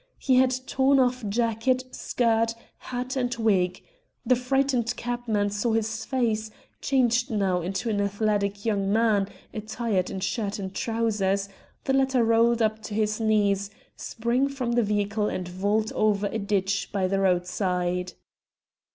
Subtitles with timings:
[0.17, 3.83] He had torn off jacket, skirt, hat and wig.
[4.25, 6.33] The frightened cabman saw his fare
[6.81, 11.49] changed now into an athletic young man, attired in shirt and trousers,
[11.83, 16.39] the latter rolled up to his knees spring from the vehicle and vault over a
[16.39, 18.13] ditch by the roadside.